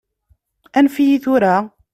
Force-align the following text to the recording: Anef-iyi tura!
Anef-iyi 0.77 1.17
tura! 1.23 1.55